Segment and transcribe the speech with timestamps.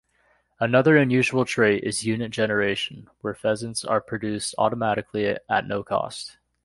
[0.59, 6.37] Another unusual trait is unit generation, where peasants are produced automatically at no cost.